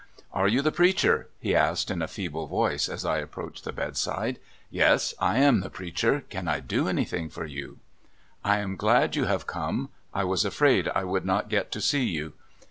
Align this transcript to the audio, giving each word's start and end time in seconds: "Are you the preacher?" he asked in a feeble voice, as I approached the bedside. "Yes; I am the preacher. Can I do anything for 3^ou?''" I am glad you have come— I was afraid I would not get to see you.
"Are 0.33 0.47
you 0.47 0.63
the 0.63 0.71
preacher?" 0.71 1.27
he 1.39 1.55
asked 1.55 1.91
in 1.91 2.01
a 2.01 2.07
feeble 2.07 2.47
voice, 2.47 2.89
as 2.89 3.05
I 3.05 3.17
approached 3.19 3.65
the 3.65 3.71
bedside. 3.71 4.39
"Yes; 4.71 5.13
I 5.19 5.37
am 5.37 5.59
the 5.59 5.69
preacher. 5.69 6.23
Can 6.31 6.47
I 6.47 6.59
do 6.59 6.87
anything 6.87 7.29
for 7.29 7.47
3^ou?''" 7.47 7.75
I 8.43 8.57
am 8.57 8.77
glad 8.77 9.15
you 9.15 9.25
have 9.25 9.45
come— 9.45 9.89
I 10.11 10.23
was 10.23 10.43
afraid 10.43 10.87
I 10.95 11.03
would 11.03 11.23
not 11.23 11.49
get 11.49 11.71
to 11.73 11.81
see 11.81 12.05
you. 12.05 12.33